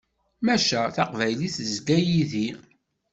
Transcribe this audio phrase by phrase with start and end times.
[0.45, 2.47] Maca, Taqbaylit tezga yid-i.